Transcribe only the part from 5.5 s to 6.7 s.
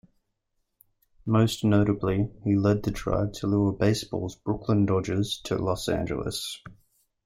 Los Angeles.